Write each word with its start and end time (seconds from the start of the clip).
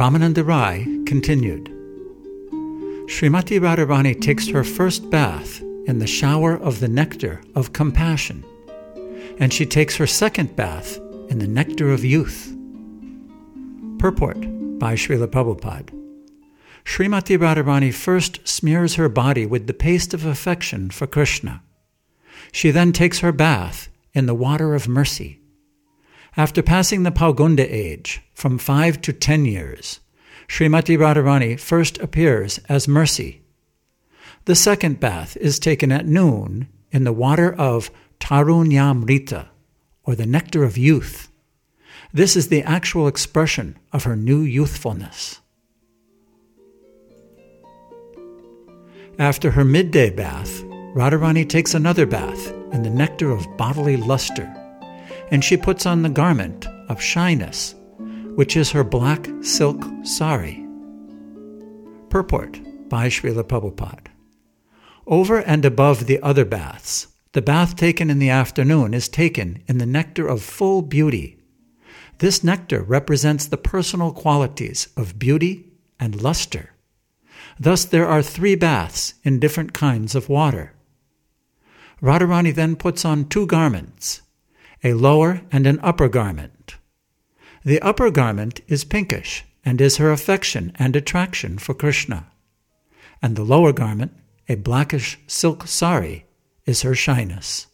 Ramananda 0.00 0.42
Rai 0.42 0.86
continued. 1.04 1.66
Srimati 3.10 3.60
Radharani 3.60 4.18
takes 4.18 4.48
her 4.48 4.64
first 4.64 5.10
bath 5.10 5.60
in 5.60 5.98
the 5.98 6.06
shower 6.06 6.56
of 6.56 6.80
the 6.80 6.88
nectar 6.88 7.42
of 7.54 7.74
compassion, 7.74 8.42
and 9.38 9.52
she 9.52 9.66
takes 9.66 9.96
her 9.96 10.06
second 10.06 10.56
bath 10.56 10.96
in 11.28 11.38
the 11.38 11.46
nectar 11.46 11.92
of 11.92 12.02
youth. 12.02 12.50
Purport 13.98 14.40
by 14.78 14.94
Srila 14.94 15.26
Prabhupada. 15.26 15.90
Srimati 16.82 17.36
Radharani 17.36 17.92
first 17.92 18.48
smears 18.48 18.94
her 18.94 19.10
body 19.10 19.44
with 19.44 19.66
the 19.66 19.74
paste 19.74 20.14
of 20.14 20.24
affection 20.24 20.88
for 20.88 21.06
Krishna. 21.06 21.62
She 22.52 22.70
then 22.70 22.94
takes 22.94 23.18
her 23.18 23.32
bath 23.32 23.90
in 24.14 24.24
the 24.24 24.34
water 24.34 24.74
of 24.74 24.88
mercy 24.88 25.40
after 26.36 26.62
passing 26.62 27.02
the 27.02 27.10
Paugunda 27.10 27.66
age, 27.68 28.22
from 28.34 28.58
five 28.58 29.00
to 29.02 29.12
ten 29.12 29.44
years, 29.44 30.00
Srimati 30.48 30.96
Radharani 30.96 31.58
first 31.58 31.98
appears 31.98 32.58
as 32.68 32.88
Mercy. 32.88 33.42
The 34.44 34.54
second 34.54 35.00
bath 35.00 35.36
is 35.36 35.58
taken 35.58 35.92
at 35.92 36.06
noon 36.06 36.68
in 36.90 37.04
the 37.04 37.12
water 37.12 37.52
of 37.52 37.90
Tarunyamrita, 38.20 39.48
or 40.04 40.14
the 40.14 40.26
nectar 40.26 40.64
of 40.64 40.78
youth. 40.78 41.30
This 42.12 42.36
is 42.36 42.48
the 42.48 42.62
actual 42.62 43.06
expression 43.06 43.78
of 43.92 44.04
her 44.04 44.16
new 44.16 44.40
youthfulness. 44.40 45.40
After 49.18 49.50
her 49.50 49.64
midday 49.64 50.10
bath, 50.10 50.62
Radharani 50.94 51.48
takes 51.48 51.74
another 51.74 52.06
bath 52.06 52.50
in 52.72 52.82
the 52.82 52.90
nectar 52.90 53.30
of 53.30 53.46
bodily 53.56 53.96
luster 53.96 54.52
and 55.30 55.44
she 55.44 55.56
puts 55.56 55.86
on 55.86 56.02
the 56.02 56.08
garment 56.08 56.66
of 56.88 57.00
shyness, 57.00 57.74
which 58.34 58.56
is 58.56 58.70
her 58.70 58.84
black 58.84 59.28
silk 59.42 59.82
sari. 60.02 60.66
Purport 62.08 62.60
by 62.88 63.08
Srila 63.08 63.44
Prabhupada. 63.44 64.08
Over 65.06 65.38
and 65.38 65.64
above 65.64 66.06
the 66.06 66.20
other 66.22 66.44
baths, 66.44 67.08
the 67.32 67.42
bath 67.42 67.76
taken 67.76 68.10
in 68.10 68.18
the 68.18 68.30
afternoon 68.30 68.92
is 68.92 69.08
taken 69.08 69.62
in 69.68 69.78
the 69.78 69.86
nectar 69.86 70.26
of 70.26 70.42
full 70.42 70.82
beauty. 70.82 71.38
This 72.18 72.42
nectar 72.42 72.82
represents 72.82 73.46
the 73.46 73.56
personal 73.56 74.12
qualities 74.12 74.88
of 74.96 75.18
beauty 75.18 75.72
and 75.98 76.20
luster. 76.20 76.74
Thus, 77.58 77.84
there 77.84 78.06
are 78.06 78.22
three 78.22 78.56
baths 78.56 79.14
in 79.22 79.38
different 79.38 79.72
kinds 79.72 80.14
of 80.14 80.28
water. 80.28 80.74
Radharani 82.02 82.54
then 82.54 82.76
puts 82.76 83.04
on 83.04 83.28
two 83.28 83.46
garments 83.46 84.22
a 84.82 84.94
lower 84.94 85.42
and 85.52 85.66
an 85.66 85.78
upper 85.82 86.08
garment. 86.08 86.76
The 87.64 87.80
upper 87.82 88.10
garment 88.10 88.60
is 88.68 88.84
pinkish 88.84 89.44
and 89.64 89.80
is 89.80 89.98
her 89.98 90.10
affection 90.10 90.72
and 90.78 90.96
attraction 90.96 91.58
for 91.58 91.74
Krishna, 91.74 92.26
and 93.20 93.36
the 93.36 93.44
lower 93.44 93.72
garment, 93.72 94.12
a 94.48 94.54
blackish 94.54 95.18
silk 95.26 95.66
sari, 95.66 96.24
is 96.64 96.82
her 96.82 96.94
shyness. 96.94 97.66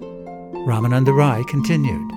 Ramananda 0.00 1.14
Rai 1.16 1.44
continued. 1.44 2.10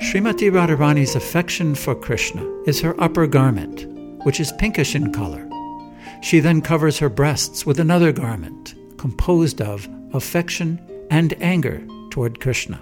Srimati 0.00 0.50
Radharani's 0.50 1.16
affection 1.16 1.74
for 1.74 1.94
Krishna 1.94 2.44
is 2.66 2.80
her 2.80 3.00
upper 3.02 3.26
garment, 3.26 3.86
which 4.24 4.38
is 4.38 4.52
pinkish 4.52 4.94
in 4.94 5.12
color. 5.12 5.48
She 6.22 6.40
then 6.40 6.62
covers 6.62 6.98
her 6.98 7.08
breasts 7.08 7.66
with 7.66 7.80
another 7.80 8.12
garment, 8.12 8.74
composed 8.98 9.60
of 9.60 9.88
affection 10.12 10.80
and 11.10 11.34
anger 11.42 11.84
toward 12.14 12.38
Krishna. 12.38 12.80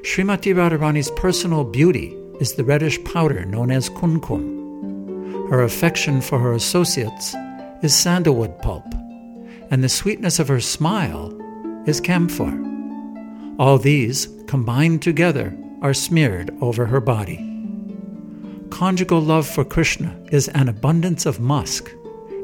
Srimati 0.00 0.54
Radharani's 0.54 1.10
personal 1.10 1.64
beauty 1.64 2.16
is 2.40 2.54
the 2.54 2.64
reddish 2.64 2.98
powder 3.04 3.44
known 3.44 3.70
as 3.70 3.90
kumkum. 3.90 5.50
Her 5.50 5.62
affection 5.62 6.22
for 6.22 6.38
her 6.38 6.54
associates 6.54 7.34
is 7.82 7.94
sandalwood 7.94 8.58
pulp, 8.62 8.86
and 9.70 9.84
the 9.84 9.90
sweetness 9.90 10.38
of 10.38 10.48
her 10.48 10.60
smile 10.60 11.38
is 11.86 12.00
camphor. 12.00 12.50
All 13.58 13.76
these, 13.76 14.28
combined 14.46 15.02
together, 15.02 15.54
are 15.82 15.92
smeared 15.92 16.56
over 16.62 16.86
her 16.86 17.02
body. 17.02 17.36
Conjugal 18.70 19.20
love 19.20 19.46
for 19.46 19.62
Krishna 19.62 20.18
is 20.32 20.48
an 20.48 20.70
abundance 20.70 21.26
of 21.26 21.38
musk, 21.38 21.94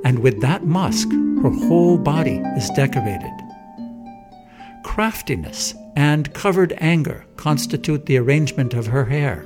and 0.05 0.19
with 0.19 0.43
that 0.43 0.67
musk, 0.67 1.11
her 1.43 1.51
whole 1.67 1.97
body 1.97 2.43
is 2.59 2.69
decorated 2.77 3.46
craftiness 4.87 5.75
and 5.97 6.33
covered 6.33 6.73
anger 6.79 7.27
constitute 7.37 8.07
the 8.07 8.17
arrangement 8.17 8.73
of 8.73 8.87
her 8.87 9.05
hair. 9.05 9.45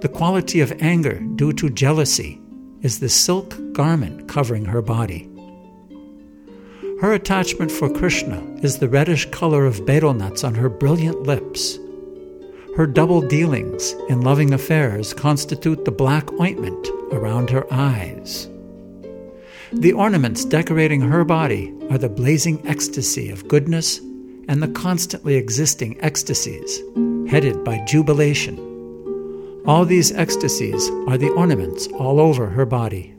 The 0.00 0.10
quality 0.12 0.60
of 0.60 0.72
anger 0.82 1.20
due 1.36 1.52
to 1.54 1.70
jealousy 1.70 2.38
is 2.82 2.98
the 2.98 3.08
silk 3.08 3.56
garment 3.72 4.28
covering 4.28 4.64
her 4.66 4.82
body. 4.82 5.30
Her 7.00 7.14
attachment 7.14 7.70
for 7.70 7.88
Krishna 7.88 8.42
is 8.62 8.78
the 8.78 8.88
reddish 8.88 9.26
color 9.30 9.64
of 9.64 9.86
betel 9.86 10.12
nuts 10.12 10.42
on 10.42 10.56
her 10.56 10.68
brilliant 10.68 11.22
lips. 11.22 11.78
Her 12.76 12.86
double 12.86 13.22
dealings 13.22 13.92
in 14.08 14.22
loving 14.22 14.52
affairs 14.52 15.14
constitute 15.14 15.84
the 15.84 15.92
black 15.92 16.30
ointment 16.32 16.88
around 17.12 17.48
her 17.48 17.64
eyes. 17.72 18.50
The 19.72 19.92
ornaments 19.92 20.44
decorating 20.44 21.00
her 21.00 21.24
body 21.24 21.72
are 21.90 21.98
the 21.98 22.08
blazing 22.08 22.66
ecstasy 22.66 23.30
of 23.30 23.46
goodness 23.48 24.00
and 24.48 24.62
the 24.62 24.68
constantly 24.68 25.34
existing 25.34 26.00
ecstasies, 26.00 26.80
headed 27.28 27.64
by 27.64 27.84
jubilation. 27.84 28.58
All 29.66 29.84
these 29.84 30.12
ecstasies 30.12 30.88
are 31.08 31.18
the 31.18 31.30
ornaments 31.30 31.88
all 31.88 32.20
over 32.20 32.46
her 32.46 32.64
body. 32.64 33.14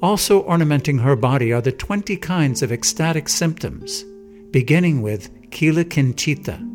Also 0.00 0.42
ornamenting 0.42 0.98
her 0.98 1.16
body 1.16 1.52
are 1.52 1.60
the 1.60 1.72
20 1.72 2.16
kinds 2.16 2.62
of 2.62 2.72
ecstatic 2.72 3.28
symptoms, 3.28 4.04
beginning 4.50 5.02
with 5.02 5.30
Kila 5.50 5.84
Kinchita. 5.84 6.68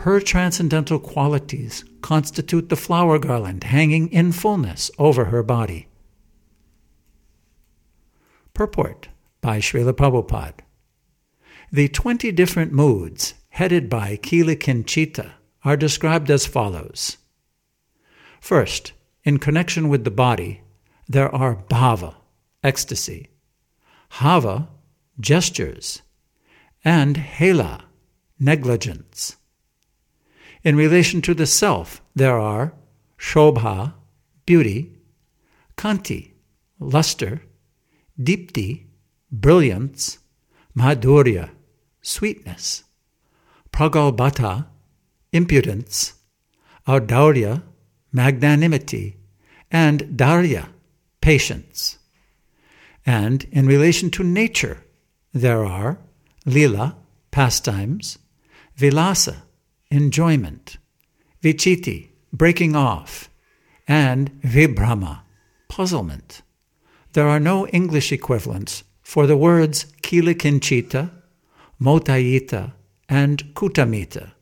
Her 0.00 0.20
transcendental 0.20 0.98
qualities 0.98 1.84
constitute 2.00 2.68
the 2.68 2.76
flower 2.76 3.18
garland 3.18 3.64
hanging 3.64 4.08
in 4.12 4.32
fullness 4.32 4.90
over 4.98 5.26
her 5.26 5.42
body. 5.42 5.88
Purport 8.54 9.08
by 9.40 9.58
Srila 9.58 9.92
Prabhupada. 9.92 10.65
The 11.72 11.88
20 11.88 12.30
different 12.32 12.72
moods 12.72 13.34
headed 13.48 13.90
by 13.90 14.16
Kila 14.16 14.56
are 15.64 15.76
described 15.76 16.30
as 16.30 16.46
follows. 16.46 17.16
First, 18.40 18.92
in 19.24 19.38
connection 19.38 19.88
with 19.88 20.04
the 20.04 20.10
body, 20.12 20.62
there 21.08 21.34
are 21.34 21.64
bhava, 21.68 22.14
ecstasy, 22.62 23.30
hava, 24.10 24.68
gestures, 25.18 26.02
and 26.84 27.16
hela, 27.16 27.86
negligence. 28.38 29.36
In 30.62 30.76
relation 30.76 31.20
to 31.22 31.34
the 31.34 31.46
self, 31.46 32.00
there 32.14 32.38
are 32.38 32.74
shobha, 33.18 33.94
beauty, 34.46 34.92
kanti, 35.76 36.34
luster, 36.78 37.42
dipti, 38.20 38.84
brilliance, 39.32 40.18
madhurya, 40.76 41.50
sweetness, 42.06 42.84
pragalbhata, 43.72 44.66
impudence, 45.32 46.14
audaurya, 46.86 47.62
magnanimity, 48.12 49.16
and 49.72 50.02
dhairya, 50.02 50.68
patience. 51.20 51.98
And 53.04 53.44
in 53.50 53.66
relation 53.66 54.10
to 54.12 54.22
nature, 54.22 54.84
there 55.34 55.64
are 55.64 55.98
lila, 56.44 56.96
pastimes, 57.32 58.18
vilasa, 58.78 59.42
enjoyment, 59.90 60.78
vichiti, 61.42 62.10
breaking 62.32 62.76
off, 62.76 63.28
and 63.88 64.30
vibhrama, 64.42 65.22
puzzlement. 65.68 66.42
There 67.14 67.28
are 67.28 67.40
no 67.40 67.66
English 67.68 68.12
equivalents 68.12 68.84
for 69.02 69.26
the 69.26 69.36
words 69.36 69.86
kilakinchita, 70.02 71.10
Motayita, 71.80 72.72
and 73.08 73.54
Kutamita. 73.54 74.32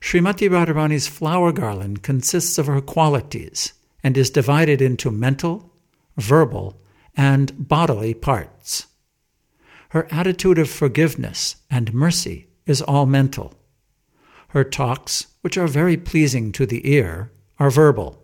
Srimati 0.00 0.48
Radharani's 0.48 1.06
flower 1.06 1.52
garland 1.52 2.02
consists 2.02 2.58
of 2.58 2.66
her 2.66 2.80
qualities 2.80 3.72
and 4.02 4.16
is 4.16 4.30
divided 4.30 4.80
into 4.80 5.10
mental, 5.10 5.72
verbal, 6.16 6.80
and 7.16 7.68
bodily 7.68 8.14
parts. 8.14 8.86
Her 9.90 10.06
attitude 10.10 10.58
of 10.58 10.70
forgiveness 10.70 11.56
and 11.70 11.94
mercy 11.94 12.48
is 12.66 12.82
all 12.82 13.06
mental. 13.06 13.54
Her 14.48 14.64
talks, 14.64 15.26
which 15.40 15.56
are 15.56 15.66
very 15.66 15.96
pleasing 15.96 16.52
to 16.52 16.66
the 16.66 16.90
ear, 16.90 17.30
are 17.58 17.70
verbal. 17.70 18.22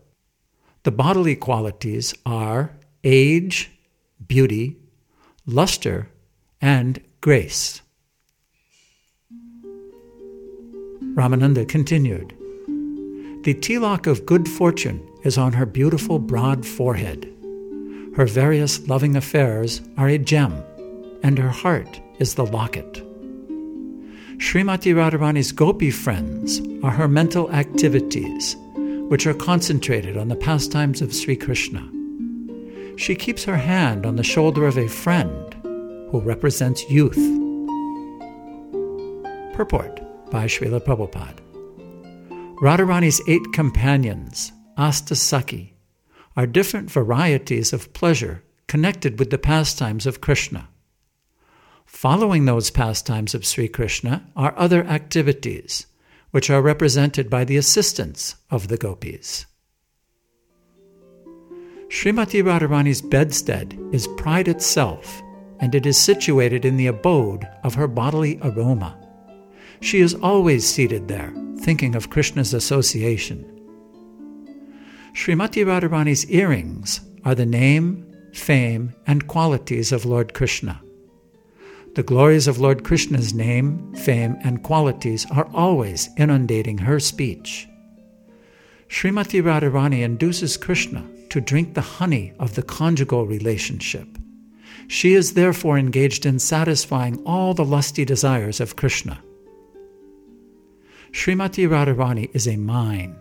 The 0.82 0.90
bodily 0.90 1.36
qualities 1.36 2.14
are 2.26 2.76
age, 3.04 3.70
beauty, 4.26 4.76
luster, 5.46 6.08
and 6.60 7.00
grace. 7.22 7.80
Ramananda 11.14 11.68
continued 11.68 12.34
The 13.44 13.54
tilak 13.54 14.08
of 14.08 14.26
good 14.26 14.48
fortune 14.48 15.08
is 15.22 15.38
on 15.38 15.52
her 15.52 15.64
beautiful 15.64 16.18
broad 16.18 16.66
forehead. 16.66 17.32
Her 18.16 18.26
various 18.26 18.88
loving 18.88 19.14
affairs 19.14 19.82
are 19.96 20.08
a 20.08 20.18
gem, 20.18 20.64
and 21.22 21.38
her 21.38 21.50
heart 21.50 22.00
is 22.18 22.34
the 22.34 22.44
locket. 22.44 22.92
Srimati 24.38 24.92
Radharani's 24.92 25.52
gopi 25.52 25.92
friends 25.92 26.60
are 26.82 26.90
her 26.90 27.06
mental 27.06 27.52
activities, 27.52 28.56
which 29.08 29.28
are 29.28 29.34
concentrated 29.34 30.16
on 30.16 30.26
the 30.26 30.34
pastimes 30.34 31.00
of 31.00 31.14
Sri 31.14 31.36
Krishna. 31.36 31.88
She 32.96 33.14
keeps 33.14 33.44
her 33.44 33.58
hand 33.58 34.06
on 34.06 34.16
the 34.16 34.24
shoulder 34.24 34.66
of 34.66 34.76
a 34.76 34.88
friend 34.88 35.54
who 36.12 36.20
represents 36.20 36.88
youth. 36.90 37.16
Purport 39.54 40.00
by 40.30 40.44
Srila 40.46 40.80
Prabhupada. 40.80 41.40
Radharani's 42.60 43.20
eight 43.26 43.52
companions, 43.52 44.52
Astasakhi, 44.78 45.72
are 46.36 46.46
different 46.46 46.90
varieties 46.90 47.72
of 47.72 47.92
pleasure 47.94 48.44
connected 48.68 49.18
with 49.18 49.30
the 49.30 49.38
pastimes 49.38 50.06
of 50.06 50.20
Krishna. 50.20 50.68
Following 51.86 52.44
those 52.44 52.70
pastimes 52.70 53.34
of 53.34 53.44
Sri 53.44 53.68
Krishna 53.68 54.30
are 54.36 54.54
other 54.56 54.84
activities, 54.84 55.86
which 56.30 56.50
are 56.50 56.62
represented 56.62 57.28
by 57.28 57.44
the 57.44 57.56
assistance 57.56 58.36
of 58.50 58.68
the 58.68 58.76
gopis. 58.76 59.46
Srimati 61.88 62.42
Radharani's 62.42 63.02
bedstead 63.02 63.78
is 63.92 64.08
pride 64.16 64.48
itself, 64.48 65.22
and 65.62 65.76
it 65.76 65.86
is 65.86 65.96
situated 65.96 66.64
in 66.64 66.76
the 66.76 66.88
abode 66.88 67.48
of 67.62 67.74
her 67.74 67.86
bodily 67.86 68.38
aroma. 68.42 68.98
She 69.80 70.00
is 70.00 70.12
always 70.14 70.68
seated 70.68 71.06
there, 71.06 71.32
thinking 71.60 71.94
of 71.94 72.10
Krishna's 72.10 72.52
association. 72.52 73.48
Srimati 75.14 75.64
Radharani's 75.64 76.28
earrings 76.30 77.00
are 77.24 77.36
the 77.36 77.46
name, 77.46 78.12
fame, 78.32 78.92
and 79.06 79.28
qualities 79.28 79.92
of 79.92 80.04
Lord 80.04 80.34
Krishna. 80.34 80.82
The 81.94 82.02
glories 82.02 82.48
of 82.48 82.58
Lord 82.58 82.82
Krishna's 82.82 83.32
name, 83.32 83.94
fame, 83.94 84.36
and 84.42 84.64
qualities 84.64 85.26
are 85.30 85.48
always 85.54 86.08
inundating 86.16 86.78
her 86.78 86.98
speech. 86.98 87.68
Srimati 88.88 89.40
Radharani 89.40 90.02
induces 90.02 90.56
Krishna 90.56 91.06
to 91.28 91.40
drink 91.40 91.74
the 91.74 91.80
honey 91.82 92.32
of 92.40 92.56
the 92.56 92.62
conjugal 92.62 93.26
relationship. 93.26 94.08
She 94.88 95.14
is 95.14 95.34
therefore 95.34 95.78
engaged 95.78 96.26
in 96.26 96.38
satisfying 96.38 97.22
all 97.24 97.54
the 97.54 97.64
lusty 97.64 98.04
desires 98.04 98.60
of 98.60 98.76
Krishna. 98.76 99.22
Srimati 101.12 101.68
Radharani 101.68 102.30
is 102.34 102.48
a 102.48 102.56
mine 102.56 103.16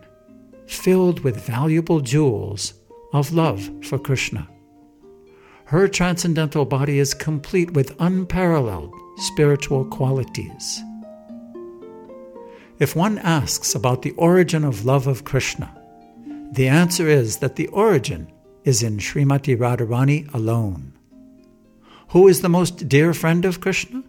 filled 0.66 1.20
with 1.20 1.44
valuable 1.44 2.00
jewels 2.00 2.74
of 3.12 3.32
love 3.32 3.68
for 3.82 3.98
Krishna. 3.98 4.48
Her 5.66 5.88
transcendental 5.88 6.64
body 6.64 6.98
is 6.98 7.14
complete 7.14 7.72
with 7.72 7.96
unparalleled 7.98 8.94
spiritual 9.16 9.84
qualities. 9.86 10.82
If 12.78 12.96
one 12.96 13.18
asks 13.18 13.74
about 13.74 14.02
the 14.02 14.12
origin 14.12 14.64
of 14.64 14.84
love 14.84 15.06
of 15.06 15.24
Krishna, 15.24 15.72
the 16.52 16.68
answer 16.68 17.08
is 17.08 17.38
that 17.38 17.56
the 17.56 17.68
origin 17.68 18.30
is 18.64 18.82
in 18.82 18.98
Srimati 18.98 19.56
Radharani 19.56 20.32
alone. 20.34 20.92
Who 22.12 22.28
is 22.28 22.42
the 22.42 22.48
most 22.48 22.88
dear 22.88 23.14
friend 23.14 23.44
of 23.44 23.60
Krishna? 23.60 24.04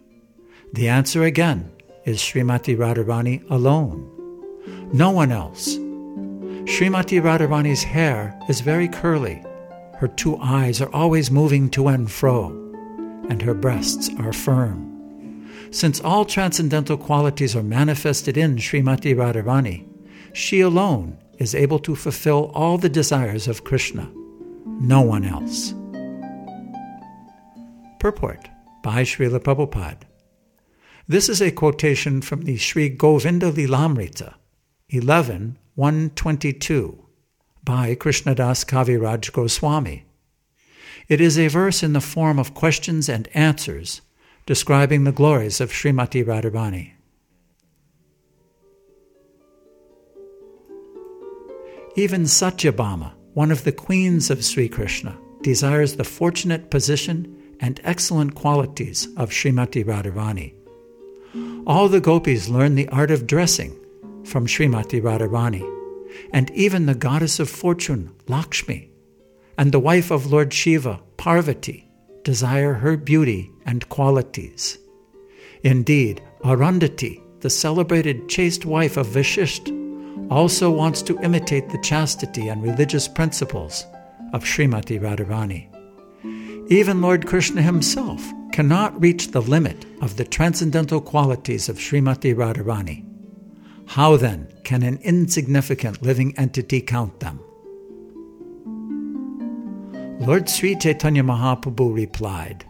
The 0.72 0.88
answer 0.88 1.24
again 1.24 1.72
is 2.04 2.18
Srimati 2.18 2.76
Radharani 2.76 3.48
alone. 3.50 4.10
No 4.92 5.10
one 5.10 5.32
else. 5.32 5.76
Srimati 6.66 7.20
Radharani's 7.20 7.82
hair 7.82 8.38
is 8.48 8.60
very 8.60 8.88
curly 8.88 9.42
her 9.96 10.08
two 10.08 10.36
eyes 10.38 10.82
are 10.82 10.92
always 10.92 11.30
moving 11.30 11.70
to 11.70 11.88
and 11.88 12.10
fro, 12.10 12.48
and 13.30 13.40
her 13.40 13.54
breasts 13.54 14.10
are 14.18 14.32
firm. 14.32 15.48
Since 15.70 16.00
all 16.00 16.26
transcendental 16.26 16.98
qualities 16.98 17.56
are 17.56 17.62
manifested 17.62 18.36
in 18.36 18.56
Srimati 18.56 19.14
Radharani, 19.14 19.86
she 20.34 20.60
alone 20.60 21.16
is 21.38 21.54
able 21.54 21.78
to 21.78 21.96
fulfill 21.96 22.50
all 22.54 22.76
the 22.76 22.88
desires 22.88 23.48
of 23.48 23.64
Krishna, 23.64 24.10
no 24.80 25.00
one 25.00 25.24
else. 25.24 25.72
Purport 28.04 28.50
by 28.82 29.02
Srila 29.02 29.40
Prabhupada. 29.40 30.02
This 31.08 31.30
is 31.30 31.40
a 31.40 31.50
quotation 31.50 32.20
from 32.20 32.42
the 32.42 32.58
Sri 32.58 32.90
Govinda 32.90 33.50
Lilamrita, 33.50 34.34
11 34.90 35.56
122 35.74 37.02
by 37.64 37.94
Krishnadas 37.94 38.66
Kaviraj 38.66 39.32
Goswami. 39.32 40.04
It 41.08 41.22
is 41.22 41.38
a 41.38 41.48
verse 41.48 41.82
in 41.82 41.94
the 41.94 42.02
form 42.02 42.38
of 42.38 42.52
questions 42.52 43.08
and 43.08 43.26
answers 43.32 44.02
describing 44.44 45.04
the 45.04 45.10
glories 45.20 45.58
of 45.62 45.72
Srimati 45.72 46.22
Radharani. 46.22 46.92
Even 51.96 52.24
Satyabhama, 52.24 53.14
one 53.32 53.50
of 53.50 53.64
the 53.64 53.72
queens 53.72 54.28
of 54.28 54.44
Sri 54.44 54.68
Krishna, 54.68 55.16
desires 55.40 55.96
the 55.96 56.04
fortunate 56.04 56.68
position 56.68 57.40
and 57.64 57.80
excellent 57.82 58.34
qualities 58.34 59.08
of 59.16 59.30
Srimati 59.30 59.82
Radharani. 59.82 60.52
All 61.66 61.88
the 61.88 61.98
gopis 61.98 62.50
learn 62.50 62.74
the 62.74 62.90
art 62.90 63.10
of 63.10 63.26
dressing 63.26 63.74
from 64.22 64.46
Srimati 64.46 65.00
Radharani 65.00 65.64
and 66.30 66.50
even 66.50 66.84
the 66.84 66.94
goddess 66.94 67.40
of 67.40 67.48
fortune, 67.48 68.14
Lakshmi, 68.28 68.90
and 69.56 69.72
the 69.72 69.80
wife 69.80 70.10
of 70.10 70.30
Lord 70.30 70.52
Shiva, 70.52 71.00
Parvati, 71.16 71.88
desire 72.22 72.74
her 72.74 72.98
beauty 72.98 73.50
and 73.64 73.88
qualities. 73.88 74.78
Indeed, 75.62 76.22
Arundhati, 76.42 77.22
the 77.40 77.48
celebrated 77.48 78.28
chaste 78.28 78.66
wife 78.66 78.98
of 78.98 79.06
Vashisht, 79.06 79.72
also 80.30 80.70
wants 80.70 81.00
to 81.00 81.18
imitate 81.20 81.70
the 81.70 81.80
chastity 81.80 82.48
and 82.48 82.62
religious 82.62 83.08
principles 83.08 83.86
of 84.34 84.44
Srimati 84.44 85.00
Radharani. 85.00 85.73
Even 86.68 87.02
Lord 87.02 87.26
Krishna 87.26 87.60
himself 87.60 88.24
cannot 88.50 88.98
reach 88.98 89.28
the 89.28 89.42
limit 89.42 89.84
of 90.00 90.16
the 90.16 90.24
transcendental 90.24 91.00
qualities 91.00 91.68
of 91.68 91.76
Srimati 91.76 92.34
Radharani. 92.34 93.04
How 93.86 94.16
then 94.16 94.48
can 94.64 94.82
an 94.82 94.98
insignificant 95.02 96.02
living 96.02 96.36
entity 96.38 96.80
count 96.80 97.20
them? 97.20 97.40
Lord 100.20 100.48
Sri 100.48 100.74
Chaitanya 100.74 101.22
Mahaprabhu 101.22 101.94
replied, 101.94 102.64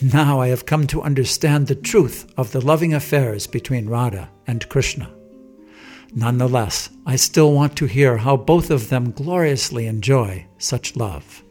Now 0.00 0.40
I 0.40 0.48
have 0.48 0.66
come 0.66 0.86
to 0.86 1.02
understand 1.02 1.66
the 1.66 1.74
truth 1.74 2.32
of 2.36 2.52
the 2.52 2.60
loving 2.60 2.94
affairs 2.94 3.48
between 3.48 3.88
Radha 3.88 4.30
and 4.46 4.68
Krishna. 4.68 5.12
Nonetheless, 6.14 6.90
I 7.04 7.16
still 7.16 7.52
want 7.52 7.76
to 7.78 7.86
hear 7.86 8.18
how 8.18 8.36
both 8.36 8.70
of 8.70 8.90
them 8.90 9.10
gloriously 9.10 9.86
enjoy 9.86 10.46
such 10.58 10.94
love. 10.94 11.42